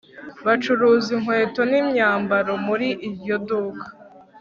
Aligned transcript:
Bacuruza 0.45 1.09
inkweto 1.17 1.61
nimyambaro 1.69 2.53
muri 2.67 2.87
iryo 3.09 3.35
duka 3.47 3.87